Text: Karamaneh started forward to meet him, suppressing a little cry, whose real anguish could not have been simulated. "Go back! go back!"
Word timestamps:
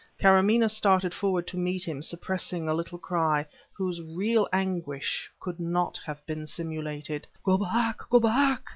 Karamaneh 0.17 0.67
started 0.67 1.13
forward 1.13 1.45
to 1.45 1.57
meet 1.57 1.83
him, 1.87 2.01
suppressing 2.01 2.67
a 2.67 2.73
little 2.73 2.97
cry, 2.97 3.45
whose 3.71 4.01
real 4.01 4.47
anguish 4.51 5.29
could 5.39 5.59
not 5.59 5.99
have 6.03 6.25
been 6.25 6.47
simulated. 6.47 7.27
"Go 7.45 7.55
back! 7.59 8.09
go 8.09 8.19
back!" 8.19 8.69